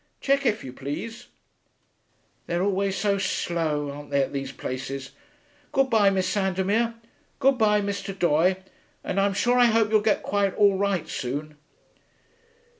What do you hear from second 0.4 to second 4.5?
if you please.... They're always so slow, aren't they, at